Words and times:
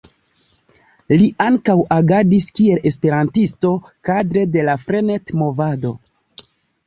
Li 1.21 1.27
ankaŭ 1.43 1.75
agadis 1.95 2.47
kiel 2.59 2.81
esperantisto 2.91 3.73
kadre 4.09 4.45
de 4.57 4.63
la 4.71 4.77
Frenet-movado. 4.87 5.93